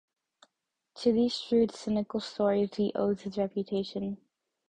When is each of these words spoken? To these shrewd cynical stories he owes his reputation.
To 0.95 1.11
these 1.13 1.37
shrewd 1.37 1.75
cynical 1.75 2.21
stories 2.21 2.73
he 2.73 2.91
owes 2.95 3.21
his 3.21 3.37
reputation. 3.37 4.17